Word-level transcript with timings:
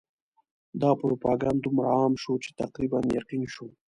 دا 0.81 0.91
پروپاګند 1.01 1.57
دومره 1.61 1.89
عام 1.97 2.13
شو 2.23 2.33
چې 2.43 2.49
تقریباً 2.61 2.99
یقین 3.17 3.43
شو. 3.53 3.67